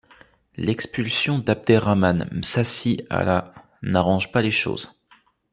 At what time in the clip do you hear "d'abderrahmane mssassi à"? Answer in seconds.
1.37-3.23